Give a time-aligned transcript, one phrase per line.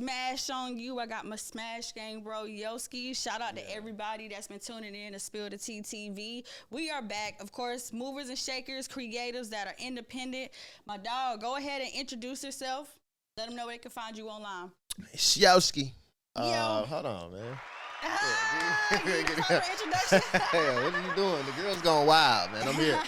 [0.00, 0.98] Smash on you.
[0.98, 3.14] I got my Smash Gang bro Yoski.
[3.14, 6.44] Shout out to everybody that's been tuning in to Spill the TTV.
[6.70, 10.52] We are back, of course, movers and shakers, creatives that are independent.
[10.86, 12.96] My dog, go ahead and introduce yourself.
[13.36, 14.70] Let them know where they can find you online.
[15.14, 15.92] Showski.
[16.34, 16.44] Yo.
[16.44, 17.58] Uh, hold on, man.
[18.02, 20.20] Ah, you need a proper introduction.
[20.50, 21.44] hey, what are you doing?
[21.44, 22.66] The girl's going wild, man.
[22.66, 22.98] I'm here.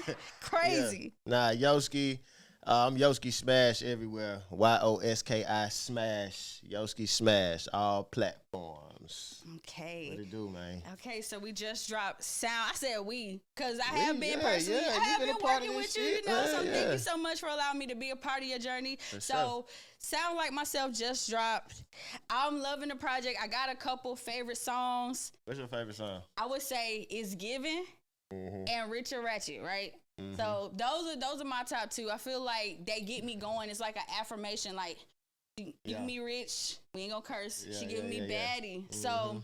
[0.42, 1.14] Crazy.
[1.24, 1.30] Yeah.
[1.30, 2.18] Nah, Yoski.
[2.64, 4.40] Uh, I'm Yoski Smash everywhere.
[4.50, 6.60] Y O S K I Smash.
[6.70, 7.66] Yoski Smash.
[7.72, 9.42] All platforms.
[9.56, 10.10] Okay.
[10.12, 10.80] What it do, man?
[10.92, 12.70] Okay, so we just dropped sound.
[12.70, 15.36] I said we, cause I We, have been yeah, personally, yeah, I have been been
[15.36, 16.02] a part of working with you.
[16.04, 18.42] shit, You know, so thank you so much for allowing me to be a part
[18.42, 18.96] of your journey.
[19.10, 19.64] For so, sure.
[19.98, 21.82] sound like myself just dropped.
[22.30, 23.38] I'm loving the project.
[23.42, 25.32] I got a couple favorite songs.
[25.46, 26.22] What's your favorite song?
[26.36, 27.84] I would say is given
[28.32, 28.64] Mm-hmm.
[28.66, 29.92] and Rich and Ratchet, right?
[30.22, 30.36] Mm-hmm.
[30.36, 32.10] So those are those are my top two.
[32.10, 33.70] I feel like they get me going.
[33.70, 34.98] It's like an affirmation, like
[35.56, 35.98] you Yeah.
[35.98, 37.66] give me rich, we ain't gonna curse.
[37.68, 38.56] Yeah, she yeah, me yeah, yeah.
[38.60, 38.82] baddie.
[38.84, 38.94] Mm-hmm.
[38.94, 39.42] So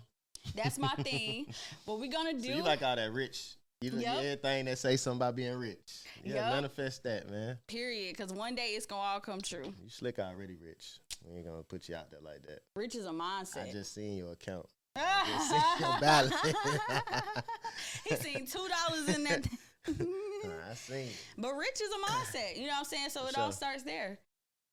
[0.55, 1.47] that's my thing.
[1.85, 2.43] what we gonna do?
[2.49, 3.57] So you like all that rich?
[3.81, 4.17] You Yep.
[4.19, 6.03] everything that say something about being rich.
[6.25, 6.51] Yeah, Yep.
[6.51, 7.59] manifest that, man.
[7.69, 8.17] period.
[8.17, 9.73] Because one day it's gonna all come true.
[9.83, 10.99] You slick already rich.
[11.25, 12.61] We ain't gonna put you out there like that.
[12.75, 13.69] Rich is a mindset.
[13.69, 14.67] I just seen your account.
[15.27, 16.35] Just seen your balance.
[18.05, 19.47] he seen two dollars in that.
[19.89, 21.09] I seen.
[21.37, 22.57] but rich is a mindset.
[22.57, 23.11] You know what I'm saying?
[23.11, 24.19] So it all starts there.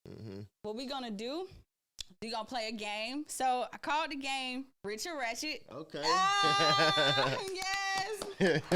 [0.08, 0.42] Mm-hmm.
[0.64, 1.48] What we gonna do?
[2.22, 3.26] We gonna play a game.
[3.28, 5.66] So I called the game Rich or Ratchet.
[5.72, 6.02] Okay.
[6.04, 7.38] Ah,
[8.40, 8.62] yes.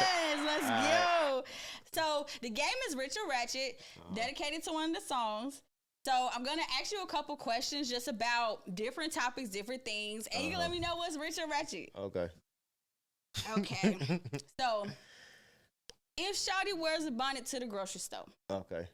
[0.00, 1.44] Yes, let's All go.
[1.92, 4.14] So the game is Rich or Ratchet, Uh-huh.
[4.14, 5.62] dedicated to one of the songs.
[6.04, 10.44] So I'm gonna ask you a couple questions just about different topics, different things, and
[10.44, 10.74] you can let Uh-huh.
[10.74, 11.90] me know what's Rich or Ratchet.
[11.96, 12.28] okay.
[13.58, 13.96] Okay.
[14.60, 14.86] so
[16.16, 18.86] if Shawty wears a bonnet to the grocery store, okay.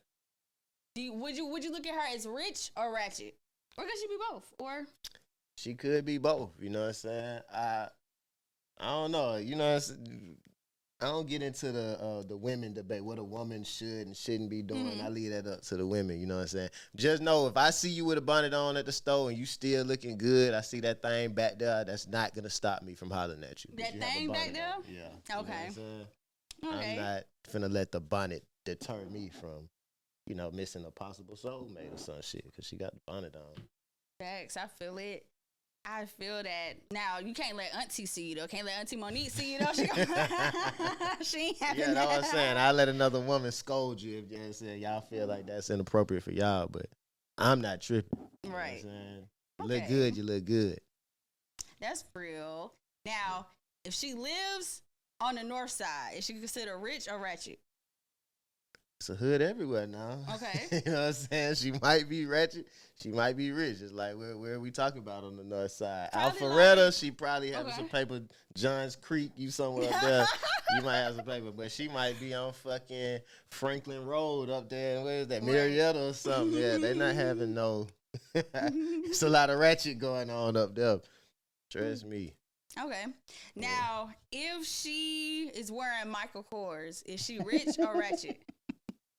[0.94, 3.34] do you, would you would you look at her as rich or ratchet,
[3.76, 4.52] or could she be both?
[4.58, 4.86] Or
[5.56, 6.50] She could be both.
[6.60, 7.40] You know what I'm saying?
[7.52, 7.88] I
[8.78, 9.36] I don't know.
[9.36, 9.92] You know, it's,
[11.00, 13.04] I don't get into the uh, the women debate.
[13.04, 14.98] What a woman should and shouldn't be doing.
[14.98, 15.04] Mhm.
[15.04, 16.18] I leave that up to the women.
[16.20, 16.70] You know what I'm saying?
[16.96, 19.44] Just know if I see you with a bonnet on at the store and you
[19.44, 21.84] still looking good, I see that thing back there.
[21.84, 23.72] That's not gonna stop me from hollering at you.
[23.76, 24.72] That you thing back there?
[24.74, 24.84] on.
[24.88, 24.92] Yeah.
[24.94, 25.66] You know what Okay.
[26.62, 29.68] I'm okay, I'm not finna let the bonnet deter me from,
[30.26, 33.62] you know, missing a possible soulmate or some shit because she got the bonnet on.
[34.18, 34.56] Facts.
[34.56, 35.26] I feel it.
[35.86, 36.74] I feel that.
[36.90, 38.46] Now you can't let Auntie see you though.
[38.46, 39.72] Can't let Auntie Monique see you though.
[39.72, 39.84] She,
[41.22, 42.56] she ain't having Yeah, that's what I'm saying.
[42.56, 46.32] I let another woman scold you if you said y'all feel like that's inappropriate for
[46.32, 46.86] y'all, but
[47.38, 48.18] I'm not tripping.
[48.42, 48.84] You know Right.
[48.84, 50.80] You look good, you look good.
[51.80, 52.72] That's real.
[53.04, 53.46] Now,
[53.84, 54.82] if she lives
[55.20, 57.58] on the north side, is she considered rich or ratchet?
[59.04, 60.16] It's a hood everywhere now.
[60.36, 60.66] Okay.
[60.86, 61.54] you know what I'm saying?
[61.56, 62.66] She might be ratchet,
[62.98, 63.82] she might be rich.
[63.82, 66.08] It's like where where are we talking about on the north side?
[66.10, 67.76] Probably Alpharetta, like- she probably having Okay.
[67.76, 68.22] some paper.
[68.56, 70.26] Johns Creek, you somewhere up there.
[70.76, 73.18] you might have some paper, but she might be on fucking
[73.50, 75.04] Franklin Road up there.
[75.04, 75.42] Where is that?
[75.42, 75.52] Right.
[75.52, 76.58] Marietta or something.
[76.58, 77.88] Yeah, they're not having no.
[78.34, 81.00] it's a lot of ratchet going on up there.
[81.70, 82.32] Trust me.
[82.82, 83.04] Okay.
[83.54, 88.38] Now, if she is wearing Michael Kors, is she rich or ratchet?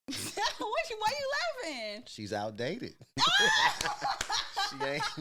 [0.08, 1.30] what you, why you
[1.64, 2.02] laughing?
[2.06, 2.94] She's outdated.
[3.18, 5.02] she ain't.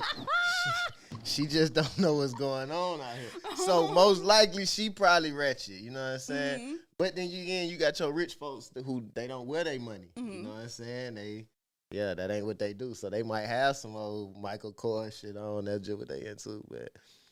[1.23, 3.55] She, she just don't know what's going on out here.
[3.65, 5.75] So most likely she probably ratchet.
[5.75, 6.59] You know what I'm saying?
[6.59, 6.77] Mhm.
[6.97, 10.09] But then you again, you got your rich folks who they don't wear their money.
[10.17, 10.33] Mhm.
[10.37, 11.15] You know what I'm saying?
[11.15, 11.45] They,
[11.91, 12.93] yeah, that ain't what they do.
[12.95, 15.65] So they might have some old Michael Kors shit on.
[15.65, 16.63] That's just what they into.
[16.69, 16.89] But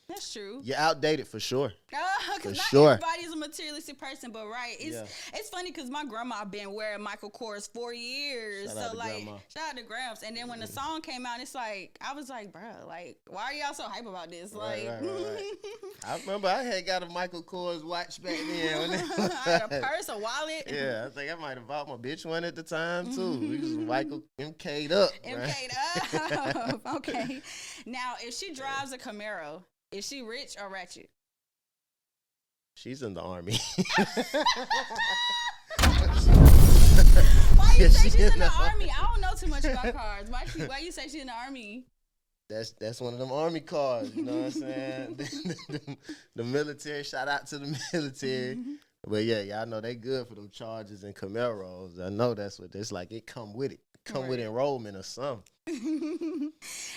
[0.09, 0.59] That's true.
[0.63, 1.71] you're outdated for sure.
[1.95, 2.91] Uh, because For not sure.
[2.93, 5.05] everybody's a materialistic person, but right, it's Yeah.
[5.39, 8.69] it's funny because my grandma been wearing Michael Kors for years.
[8.69, 9.37] Shout out so like, grandma.
[9.55, 10.23] Shout out to Gramps.
[10.23, 13.43] And then when the song came out, it's like I was like, bruh, like, why
[13.43, 14.53] are y'all so hype about this?
[14.53, 15.53] Right, like, right, right,
[16.07, 18.91] I remember I had got a Michael Kors watch back then.
[19.45, 20.63] I had a purse, a wallet.
[20.73, 23.37] Yeah, I think I might have bought my bitch one at the time too.
[23.39, 25.11] We was Michael MK'd up.
[25.23, 26.95] MK'd up.
[26.97, 27.39] okay.
[27.85, 29.61] Now, if she drives a Camaro,
[29.93, 31.09] is she rich or ratchet?
[32.75, 33.57] She's in the army.
[37.55, 38.89] Why you Yeah, say she's in the army?
[38.91, 40.29] I don't know too much about cars.
[40.29, 41.85] Why, she, why you say she's in the army?
[42.49, 44.13] that's that's one of them army cars.
[44.15, 45.15] You know what I'm saying?
[45.15, 45.97] the, the-
[46.35, 47.03] the military.
[47.03, 48.55] Shout out to the military.
[48.55, 48.73] Mm-hmm.
[49.07, 51.99] But yeah, y'all know they good for them charges and Camaros.
[52.01, 53.11] I know that's what it's like.
[53.11, 53.79] It come with it.
[54.05, 56.51] Come with enrollment or something.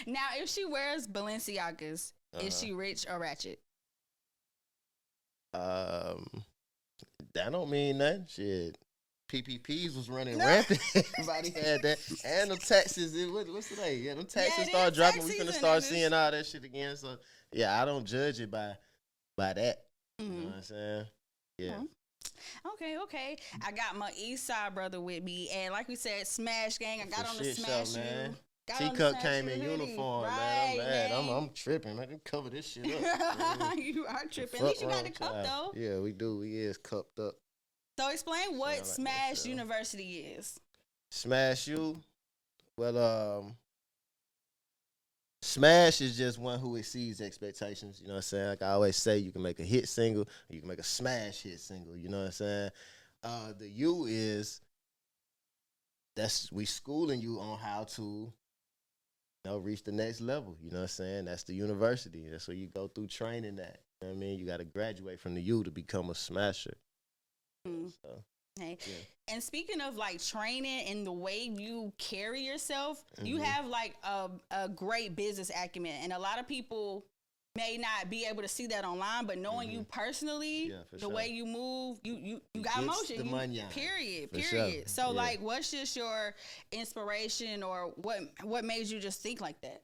[0.07, 2.47] now, if she wears Balenciagas, Uh-huh.
[2.47, 3.59] is she rich or ratchet?
[5.55, 6.27] Um,
[7.35, 8.27] that don't mean nothing.
[8.29, 8.79] Shit.
[9.31, 10.81] PPPs was running rampant.
[10.95, 13.15] Everybody had that, and the taxes.
[13.17, 13.97] It, what, what's today?
[13.97, 15.25] Yeah, them taxes it start dropping.
[15.25, 16.97] We finna season, start seeing all that shit again.
[16.97, 17.17] So
[17.53, 18.75] yeah, I don't judge it by
[19.37, 19.85] by that.
[20.19, 20.45] You know Mhm.
[20.45, 21.05] what I'm saying?
[21.59, 21.75] Yeah.
[21.79, 21.89] Mhm.
[22.75, 23.37] Okay, okay.
[23.65, 27.01] I got my East Side brother with me, and like we said, Smash Gang.
[27.03, 28.35] I got on the Smash show, Smash
[28.69, 28.77] man.
[28.81, 28.89] U.
[28.89, 31.13] The Teacup came in uniform, right, man.
[31.13, 31.31] I'm mad.
[31.31, 31.45] I'm.
[31.45, 32.09] I'm tripping, man.
[32.11, 33.77] They cover this shit up.
[33.77, 34.61] you are tripping.
[34.61, 35.73] At least you got a cup though.
[35.75, 36.39] Yeah, we do.
[36.39, 37.35] We is cupped up.
[37.99, 39.47] So explain what like Smash.
[39.47, 40.61] University is.
[41.11, 42.01] Smash you.
[42.77, 43.57] Well, um,
[45.43, 48.01] Smash is just one who exceeds expectations.
[48.01, 48.49] You know what I'm saying?
[48.49, 51.43] Like I always say, you can make a hit single, you can make a smash
[51.43, 51.97] hit single.
[51.97, 52.71] You know what I'm saying?
[53.23, 54.61] Uh, the U is
[56.17, 58.33] that's we schooling you on how to,
[59.47, 60.57] know, reach the next level.
[60.61, 61.25] You know what I'm saying?
[61.27, 62.29] That's the university.
[62.31, 63.81] That's where you go through training that.
[64.03, 64.39] You know what I mean?
[64.39, 66.77] You got to graduate from the U to become a smasher.
[67.67, 67.93] Mm.
[68.03, 68.23] So,
[68.59, 68.79] Okay.
[68.87, 69.35] Yeah.
[69.35, 73.43] And speaking of like training and the way you carry yourself, you Mhm.
[73.43, 75.93] have like a, a great business acumen.
[76.03, 77.05] And a lot of people
[77.57, 80.71] may not be able to see that online, but knowing you personally, Mm-hmm.
[80.71, 81.09] Yeah, the sure.
[81.11, 83.19] way you move, you you, you got emotion.
[83.19, 84.31] the you- period.
[84.31, 84.51] For sure.
[84.67, 84.89] Period.
[84.91, 85.09] So Yeah.
[85.23, 86.35] like what's just your
[86.73, 89.83] inspiration or what what made you just think like that?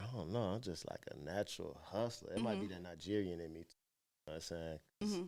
[0.00, 0.40] I don't know.
[0.40, 2.32] I'm just like a natural hustler.
[2.34, 2.70] It might be Mhm.
[2.70, 3.60] that Nigerian in me.
[3.60, 3.76] Too.
[4.26, 4.80] You know what I'm saying?
[5.00, 5.26] 'Cause hmm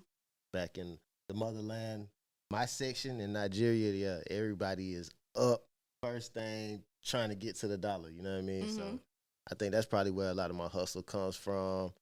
[0.52, 2.08] Back in the motherland,
[2.50, 5.66] my section in Nigeria, yeah, everybody is up
[6.02, 8.10] first thing trying to get to the dollar.
[8.10, 8.68] You know what I mean?
[8.68, 9.00] So Mhm.
[9.50, 11.92] I think that's probably where a lot of my hustle comes from.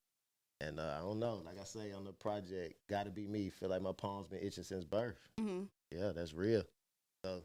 [0.60, 1.40] And uh, I don't know.
[1.44, 3.48] Like I say on the project, gotta be me.
[3.48, 5.18] Feel like my palms been itching since birth.
[5.38, 6.64] hmm Yeah, that's real.
[7.24, 7.42] So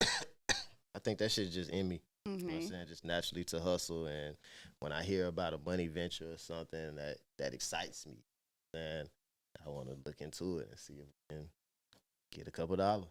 [0.00, 2.00] I think that shit's just in me.
[2.26, 2.86] You know what I'm hmm saying?
[2.88, 4.06] Just naturally to hustle.
[4.06, 4.36] And
[4.80, 8.24] when I hear about a money venture or something that, that excites me,
[8.72, 9.06] then
[9.64, 11.48] I want to look into it and see if we can
[12.32, 13.06] get a couple dollars.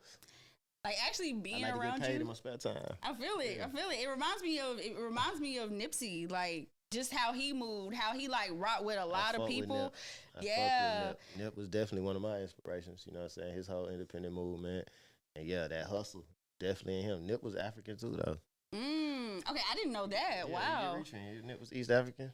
[0.83, 2.21] Like actually I being like to around get paid you.
[2.21, 2.75] in my spare time.
[3.01, 3.57] I feel it.
[3.57, 3.67] Yeah.
[3.67, 4.03] I feel it.
[4.03, 8.13] It reminds me of it reminds me of Nipsey, like just how he moved, how
[8.13, 9.93] he like rocked with a lot of people.
[10.37, 11.03] I Yeah.
[11.07, 11.19] Nip.
[11.37, 13.03] Nip was definitely one of my inspirations.
[13.05, 13.55] You know what I'm saying?
[13.55, 14.89] His whole independent movement.
[15.35, 16.25] And yeah, that hustle.
[16.59, 17.27] Definitely in him.
[17.27, 18.37] Nip was African too, though.
[18.75, 19.49] Mm.
[19.49, 20.43] Okay, I didn't know that.
[20.49, 21.03] Yeah, wow.
[21.45, 22.31] Nip was East African.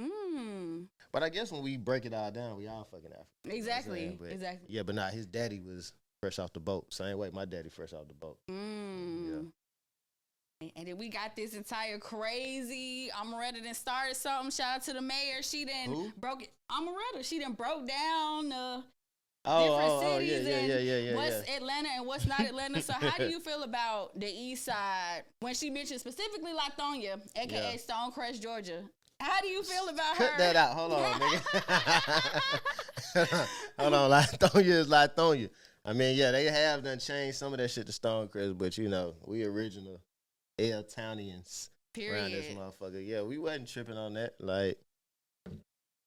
[0.00, 0.86] Mm.
[1.12, 3.26] But I guess when we break it all down, we all fucking African.
[3.44, 4.16] you know Exactly.
[4.18, 4.66] But exactly.
[4.68, 5.92] Yeah, but nah, his daddy was
[6.26, 6.92] fresh off the boat.
[6.92, 8.38] Same way my daddy fresh off the boat.
[8.50, 9.46] Mm.
[10.74, 14.50] And then we got this entire crazy Amaretta then started something.
[14.50, 15.42] Shout out to the mayor.
[15.42, 16.10] She then Who?
[16.18, 16.50] broke it.
[16.72, 17.24] Amaretta.
[17.24, 18.82] She then broke down the
[19.48, 21.54] Oh, different oh, oh, yeah, cities yeah, and yeah, yeah, yeah, what's yeah.
[21.56, 22.82] Atlanta and what's not Atlanta.
[22.82, 27.70] so how do you feel about the East Side when she mentioned specifically Lithonia, aka
[27.72, 27.76] Yeah.
[27.78, 28.82] Stonecrest, Georgia?
[29.20, 30.38] How do you feel about Cut her?
[30.38, 30.74] that out.
[30.74, 31.48] Hold on, nigga.
[33.78, 35.48] Hold on, Lithonia is Lithonia.
[35.86, 38.88] I mean, yeah, they have done changed some of that shit to Stonecrest, but you
[38.88, 40.00] know, we original
[40.58, 41.70] L Townians
[42.12, 43.06] around this motherfucker.
[43.06, 44.34] Yeah, we wasn't tripping on that.
[44.40, 44.78] Like,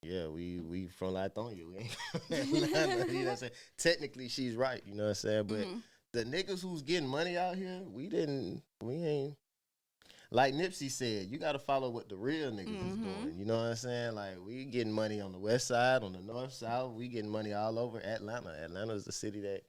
[0.03, 1.65] yeah, we we from Lithonia.
[1.65, 3.05] We ain't from Atlanta.
[3.13, 3.51] you know what I'm saying?
[3.77, 4.81] Technically, she's right.
[4.85, 5.43] You know what I'm saying?
[5.47, 5.81] But Mhm.
[6.13, 9.35] the niggas who's getting money out here, we didn't, we ain't.
[10.31, 13.01] Like Nipsey said, you got to follow what the real niggas is Mhm.
[13.03, 13.35] doing.
[13.39, 14.13] You know what I'm saying?
[14.15, 16.93] Like we getting money on the west side, on the north south.
[16.93, 18.49] We getting money all over Atlanta.
[18.51, 19.63] Atlanta is the city that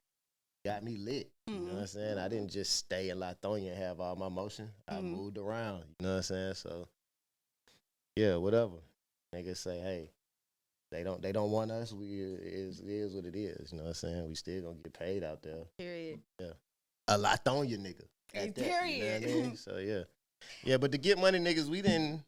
[0.65, 1.31] got me lit.
[1.47, 1.89] You know what I'm Mhm.
[1.89, 2.19] saying?
[2.19, 4.71] I didn't just stay in Lithonia and have all my motion.
[4.87, 5.11] I Mhm.
[5.11, 5.85] moved around.
[5.99, 6.55] You know what I'm saying?
[6.55, 6.89] So
[8.17, 8.77] yeah, whatever.
[9.35, 10.11] Niggas say, hey,
[10.91, 11.93] they don't they don't want us.
[11.93, 13.73] We is is what it is.
[13.73, 14.29] You know what I'm saying?
[14.29, 16.21] We still gonna get paid out there Period.
[16.41, 16.53] Yeah,
[17.09, 18.03] a lot on you, nigga.
[18.33, 19.23] Hey, that, you know I period.
[19.25, 19.57] mean?
[19.57, 20.03] So yeah,
[20.65, 20.77] yeah.
[20.77, 22.23] But to get money, niggas, we didn't.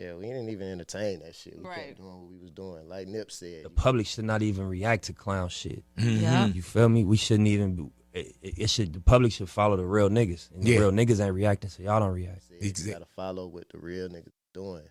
[0.00, 1.58] Yeah, we didn't even entertain that shit.
[1.58, 1.88] We Right.
[1.88, 2.88] kept doing what we was doing.
[2.88, 5.84] Like Nip said, The public should not even react to clown shit.
[5.98, 6.46] Yeah.
[6.46, 7.04] You feel me?
[7.04, 7.74] We shouldn't even.
[7.74, 8.94] Be, it, it it should.
[8.94, 12.00] The public should follow the real niggas, and the real niggas ain't reacting, so y'all
[12.00, 12.44] don't react.
[12.48, 14.88] said, you gotta follow what the real niggas doing.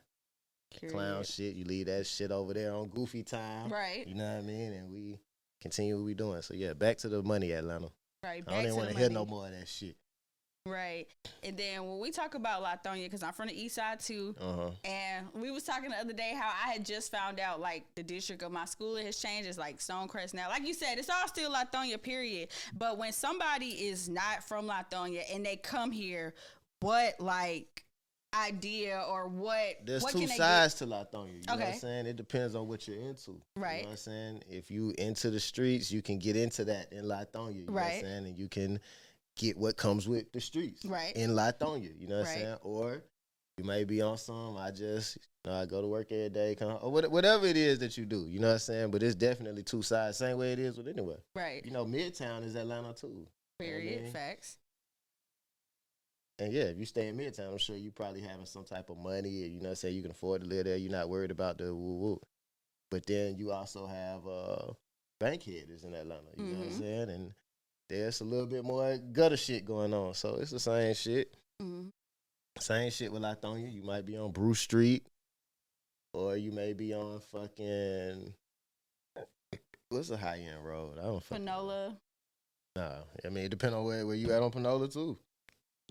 [0.91, 3.71] Clown shit, you leave that shit over there on goofy time.
[3.71, 4.07] Right.
[4.07, 4.73] You know what I mean?
[4.73, 5.17] And we
[5.59, 6.41] continue what we doing.
[6.43, 7.89] So yeah, back to the money, Atlanta.
[8.23, 8.43] Right.
[8.47, 9.95] I don't even want to hear no more of that shit.
[10.65, 11.07] Right.
[11.43, 14.53] And then when we talk about Lithonia, because I'm from the east side too, Uh
[14.55, 14.69] huh.
[14.83, 18.03] and we was talking the other day how I had just found out like the
[18.03, 19.47] district of my school has changed.
[19.47, 20.49] It's like Stonecrest now.
[20.49, 22.49] Like you said, it's all still Lithonia, period.
[22.77, 26.33] But when somebody is not from Lithonia and they come here,
[26.81, 27.83] what like
[28.35, 31.33] idea or what There's what two sides to Lithonia.
[31.41, 31.67] You know what Okay.
[31.73, 32.05] I'm saying?
[32.05, 33.31] It depends on what you're into.
[33.31, 33.77] You Right.
[33.77, 34.43] know what I'm saying?
[34.47, 37.55] If you into the streets, you can get into that in Lithonia.
[37.55, 38.01] You know what I'm Right.
[38.01, 38.25] saying?
[38.27, 38.79] And you can
[39.39, 40.85] get what comes with the streets.
[40.85, 41.15] Right.
[41.15, 41.91] In Lithonia.
[41.99, 42.37] You know what Right.
[42.37, 42.57] I'm saying?
[42.61, 43.03] Or
[43.57, 46.55] you may be on some, I just, you know, I go to work every day,
[46.55, 48.27] come or whatever it is that you do.
[48.27, 48.91] You know what I'm saying?
[48.91, 51.17] But it's definitely two sides, same way it is with anywhere.
[51.35, 51.63] Right.
[51.65, 53.27] You know, Midtown is Atlanta too.
[53.59, 54.03] Period.
[54.03, 54.11] mean?
[54.13, 54.57] Facts.
[56.37, 58.97] And yeah, if you stay in Midtown, I'm sure you're probably having some type of
[58.97, 59.29] money.
[59.29, 60.77] You know, say you can afford to live there.
[60.77, 62.21] You're not worried about the woo woo.
[62.91, 64.73] But then you also have uh,
[65.19, 66.29] Bankhead is in Atlanta.
[66.37, 66.79] You know what I'm Mhm.
[66.79, 67.09] saying?
[67.09, 67.33] And
[67.89, 70.13] there's a little bit more gutter shit going on.
[70.13, 71.33] So it's the same shit.
[71.61, 71.91] Mhm.
[72.59, 73.71] Same shit with Lithonia.
[73.71, 75.05] You might be on Bruce Street,
[76.13, 78.33] or you may be on fucking
[79.89, 80.97] what's a high end road?
[80.99, 81.45] I don't fucking.
[81.45, 81.97] Panola.
[82.75, 85.17] Nah, I mean it depends on where, where you at on Panola too.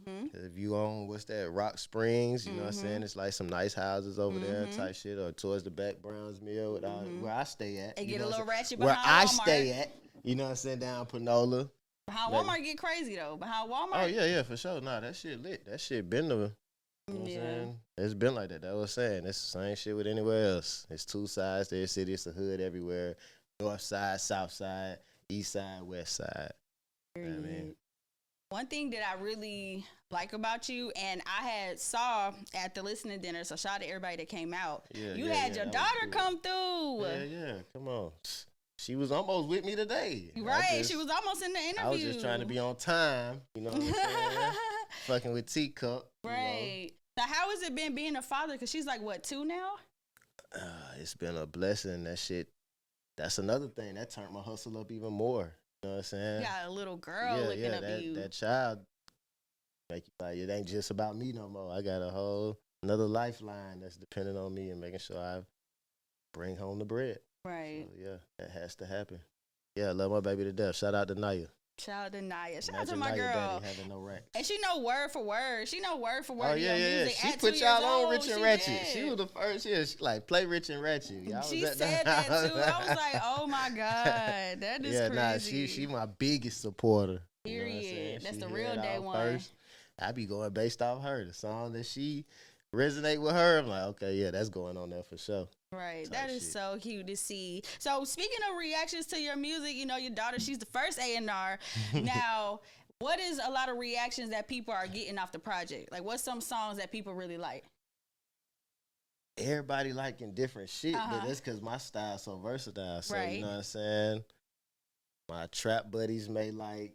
[0.06, 3.00] hmm If you on what's that Rock Springs, you know what I'm saying?
[3.00, 3.04] Mhm.
[3.04, 4.76] It's like some nice houses over there Mhm.
[4.76, 7.20] type shit, or towards the back Browns Mill, Mhm.
[7.20, 7.98] where I stay at.
[7.98, 8.80] You get a little ratchet saying?
[8.80, 9.42] where I Walmart.
[9.42, 9.90] stay at.
[10.22, 10.78] You know what I'm saying?
[10.80, 11.68] Down Panola.
[12.08, 12.44] Maybe.
[12.44, 13.36] Walmart get crazy though.
[13.38, 14.02] but how Walmart.
[14.04, 14.80] Oh yeah, yeah, for sure.
[14.80, 15.64] Nah, that shit lit.
[15.66, 17.40] That shit been the You know what I'm Yeah.
[17.40, 17.80] saying?
[17.98, 18.62] It's been like that.
[18.62, 19.24] That was saying.
[19.26, 20.86] It's the same shit with anywhere else.
[20.90, 22.12] It's two sides to the city.
[22.14, 23.16] It's a hood everywhere.
[23.60, 24.98] North side, south side,
[25.28, 26.52] east side, west side.
[27.16, 27.74] I mean-
[28.50, 33.20] One thing that I really like about you, and I had saw at the listening
[33.20, 34.86] dinner, so shout out to everybody that came out.
[34.94, 36.12] Yeah, you yeah, had yeah, your daughter good.
[36.12, 37.06] come through.
[37.06, 37.52] Yeah, yeah.
[37.74, 38.12] Come on.
[38.78, 40.30] She was almost with me today.
[40.36, 41.84] Right, just- she was almost in the interview.
[41.84, 43.40] I was just trying to be on time.
[43.56, 44.52] You know what I'm saying?
[45.06, 46.08] Fucking with teacup.
[46.22, 46.36] you know.
[46.36, 46.90] right.
[47.18, 48.52] So how has it been being a father?
[48.52, 49.72] Because she's like what two now?
[50.54, 50.60] Uh,
[51.00, 52.04] it's been a blessing.
[52.04, 52.48] That shit.
[53.16, 55.56] That's another thing that turned my hustle up even more.
[55.82, 56.40] You know what I'm saying?
[56.42, 58.14] You got a little girl looking up that, at you.
[58.14, 58.78] that child
[59.90, 61.72] make you like it ain't just about me no more.
[61.72, 65.40] I got a whole another lifeline that's dependent on me and making sure I
[66.32, 67.18] bring home the bread.
[67.48, 67.86] Right.
[67.88, 69.20] So, yeah, that has to happen.
[69.74, 70.76] Yeah, I love my baby to death.
[70.76, 71.46] Shout out to Naya.
[71.78, 72.60] Shout out to Naya.
[72.60, 73.60] Shout out to my Naya girl.
[73.64, 74.24] having no racks.
[74.34, 75.68] And she know word for word.
[75.68, 76.48] She know word for word.
[76.50, 76.98] Oh yeah, yeah, yeah.
[77.04, 77.16] music.
[77.22, 78.66] She At put y'all on old, Rich and Ratchet.
[78.66, 78.86] did.
[78.88, 79.64] She was the first.
[79.64, 81.22] Yeah, she like play Rich and Ratchet.
[81.22, 82.32] Y'all She was said that too.
[82.32, 85.14] I was like, oh my god, that is yeah, crazy.
[85.14, 87.22] nah, she she my biggest supporter.
[87.44, 88.22] You know Period.
[88.22, 89.14] That's She the real day one.
[89.16, 89.52] First.
[90.00, 91.24] I be going based off her.
[91.24, 92.24] The song that she
[92.74, 93.58] resonate with her.
[93.58, 95.48] I'm like, okay, yeah, that's going on there for sure.
[95.72, 96.08] Right.
[96.10, 96.52] That is shit.
[96.52, 97.62] so cute to see.
[97.78, 101.16] So speaking of reactions to your music, you know, your daughter, she's the first A
[101.16, 101.58] and R.
[101.94, 102.60] Now,
[103.00, 105.92] what is a lot of reactions that people are getting off the project?
[105.92, 107.64] Like what's some songs that people really like?
[109.36, 111.18] Everybody liking different shit, Uh-huh.
[111.20, 113.00] but that's because my style's so versatile.
[113.02, 113.34] So Right.
[113.36, 114.24] you know what I'm saying.
[115.28, 116.92] My trap buddies may like,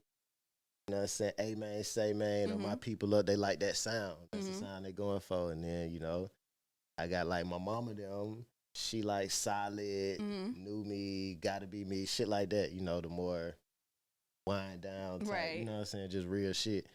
[0.88, 2.82] you know what I'm saying, A man, say man, or my Mhm.
[2.82, 4.18] people up, they like that sound.
[4.32, 4.50] That's Mhm.
[4.50, 5.52] the sound they're going for.
[5.52, 6.30] And then, you know,
[6.98, 8.46] I got like my mama them.
[8.76, 10.58] She like solid, Mhm.
[10.58, 12.72] new me, gotta be me, shit like that.
[12.74, 13.56] You know, the more
[14.46, 15.56] wind down, type, Right.
[15.60, 16.10] You know what I'm saying?
[16.10, 16.88] Just real shit.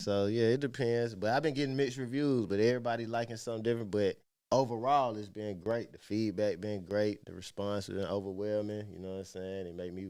[0.00, 1.14] So yeah, it depends.
[1.14, 3.90] But I've been getting mixed reviews, but everybody liking something different.
[3.92, 4.18] But
[4.50, 5.92] overall, it's been great.
[5.92, 7.24] The feedback been great.
[7.24, 8.90] The response has been overwhelming.
[8.92, 9.66] You know what I'm saying?
[9.68, 10.06] It made me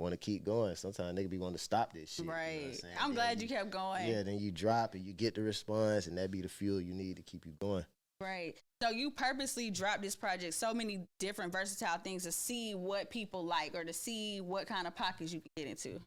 [0.00, 0.74] want to keep going.
[0.76, 2.24] Sometimes nigga be wanting to stop this shit.
[2.24, 2.80] you know right.
[3.00, 4.08] I'm glad you kept going.
[4.08, 6.94] Yeah, then you drop and you get the response, and that be the fuel you
[6.94, 7.84] need to keep you going.
[8.20, 8.54] Right.
[8.82, 13.44] So you purposely dropped this project so many different versatile things to see what people
[13.44, 16.00] like or to see what kind of pockets you can get into.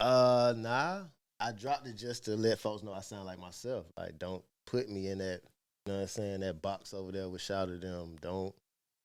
[0.00, 1.02] Uh, nah.
[1.40, 3.86] I dropped it just to let folks know I sound like myself.
[3.96, 5.40] Like, don't put me in that,
[5.86, 8.16] you know what I'm saying, that box over there with shout at them.
[8.20, 8.54] Don't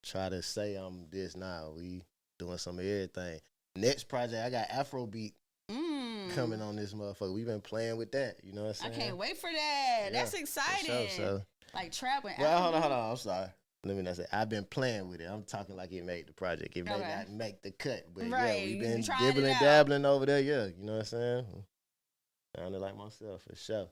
[0.04, 1.74] try to say I'm this now.
[1.76, 2.04] We
[2.38, 3.40] doing some of everything.
[3.76, 5.34] Next project, I got Afrobeat
[5.70, 6.34] Mm.
[6.34, 7.34] coming on this motherfucker.
[7.34, 8.38] We've been playing with that.
[8.44, 9.06] You know what I I'm saying?
[9.06, 10.00] can't wait for that.
[10.06, 10.86] Yeah, That's exciting.
[10.86, 11.42] sure, so.
[11.76, 12.34] Like trapping.
[12.40, 13.12] Well, hold on, hold on.
[13.12, 13.50] I'm sorry.
[13.86, 14.26] Let me not say.
[14.32, 15.26] I've been playing with it.
[15.30, 16.76] I'm talking like it made the project.
[16.76, 17.16] It may Okay.
[17.18, 20.42] not make the cut, but Right, yeah, we've been dibbling, dabbling over there.
[20.42, 21.66] Yeah, you know what I'm saying?
[22.58, 23.88] Sounded like myself for sure.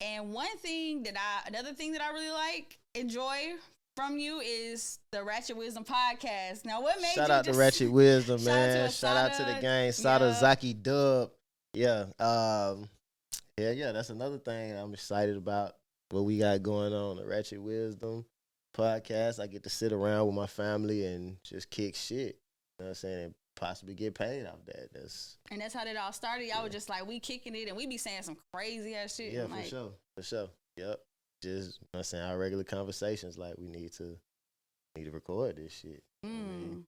[0.00, 3.54] And one thing that I, another thing that I really like, enjoy
[3.98, 6.64] from you is the Ratchet Wisdom podcast.
[6.64, 8.80] Now, what made Shout you out to just- Ratchet Wisdom, Shout out to Ratchet Wisdom,
[8.80, 8.90] man.
[8.92, 9.90] Shout out to the gang.
[9.90, 10.32] Sada Yeah.
[10.38, 11.32] Zaki Dub.
[11.74, 12.02] Yeah.
[12.20, 12.88] Um,
[13.58, 13.90] yeah, yeah.
[13.90, 15.74] That's another thing I'm excited about.
[16.10, 18.24] What we got going on the Ratchet Wisdom
[18.76, 19.40] podcast.
[19.42, 22.38] I get to sit around with my family and just kick shit.
[22.78, 23.24] You know what I'm saying?
[23.24, 24.92] And possibly get paid off that.
[24.94, 26.44] That's And that's how that all started.
[26.46, 26.62] Y'all Yeah.
[26.62, 29.32] were just like, we kicking it and we be saying some crazy ass shit.
[29.32, 29.92] Yeah, I'm for like, sure.
[30.16, 30.48] For sure.
[30.76, 31.00] Yep.
[31.42, 34.16] Just you know I'm saying our regular conversations like we need to
[34.96, 36.02] need to record this shit.
[36.24, 36.84] I mean, Mm.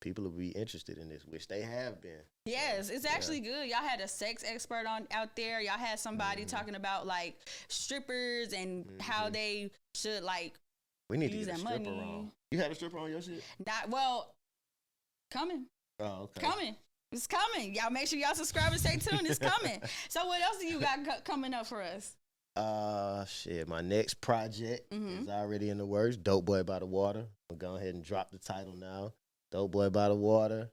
[0.00, 2.20] people will be interested in this, which they have been.
[2.46, 3.10] Yes, it's yeah.
[3.12, 3.68] actually good.
[3.68, 5.60] Y'all had a sex expert on out there.
[5.60, 6.48] Y'all had somebody Mhm.
[6.48, 7.36] talking about like
[7.68, 9.32] strippers and how Mhm.
[9.32, 10.54] they should like
[11.08, 12.00] We need to use get a stripper money.
[12.00, 12.32] on.
[12.52, 13.42] You had a stripper on your shit?
[13.66, 14.32] not well
[15.30, 15.66] coming.
[15.98, 16.40] Oh, okay.
[16.40, 16.76] Coming.
[17.10, 17.74] It's coming.
[17.74, 19.26] Y'all make sure y'all subscribe and stay tuned.
[19.26, 19.82] It's coming.
[20.08, 22.16] so what else do you got co- coming up for us?
[22.56, 23.66] Uh, shit.
[23.68, 25.22] My next project Mhm.
[25.22, 26.16] is already in the works.
[26.16, 27.26] Dope Boy by the Water.
[27.50, 29.14] I'm gonna go ahead and drop the title now.
[29.50, 30.70] Dope Boy by the Water.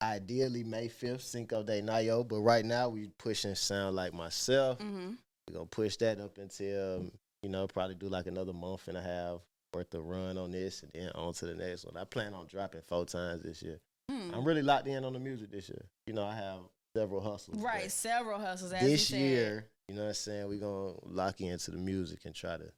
[0.00, 4.78] Ideally May 5th, Cinco de Mayo, but right now we pushing sound like myself.
[4.78, 5.14] Mm-hmm.
[5.48, 7.10] We're gonna push that up until
[7.42, 9.40] you know probably do like another month and a half
[9.74, 11.96] worth of run on this, and then on to the next one.
[11.96, 13.80] I plan on dropping four times this year.
[14.10, 14.34] Mm.
[14.34, 15.84] I'm really locked in on the music this year.
[16.06, 16.60] You know, I have
[16.96, 17.58] several hustles.
[17.58, 18.70] Right, several hustles.
[18.70, 20.48] This year, you know what I'm saying?
[20.48, 22.70] We're gonna lock into the music and try to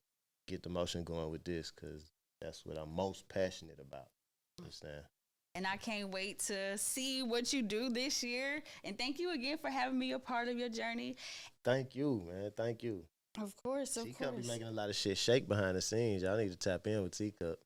[0.47, 4.09] get the motion going with this because that's what I'm most passionate about.
[4.59, 5.03] Understand?
[5.57, 8.63] And I can't wait to see what you do this year.
[8.85, 11.17] And thank you again for having me a part of your journey.
[11.65, 12.53] Thank you, man.
[12.57, 13.05] Thank you.
[13.41, 14.43] Of course, of Teacup course.
[14.43, 16.23] be making a lot of shit shake behind the scenes.
[16.23, 17.59] Y'all need to tap in with Teacup.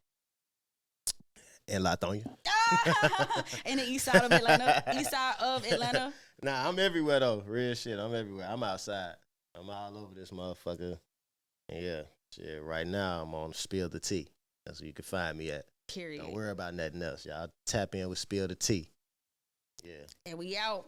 [1.68, 2.24] And Lithonia.
[3.66, 4.82] in the east side of Atlanta.
[4.98, 6.14] East side of Atlanta.
[6.40, 7.42] Nah, I'm everywhere though.
[7.44, 7.98] Real shit.
[7.98, 8.46] I'm everywhere.
[8.48, 9.16] I'm outside.
[9.56, 11.00] I'm all over this motherfucker.
[11.68, 12.02] Yeah,
[12.34, 12.62] shit.
[12.62, 14.28] Right now I'm on Spill the Tea.
[14.66, 15.66] That's where you can find me at.
[15.88, 16.22] Period.
[16.22, 17.24] Don't worry about nothing else.
[17.24, 18.88] Y'all tap in with Spill the Tea.
[19.82, 20.04] Yeah.
[20.26, 20.86] And we out.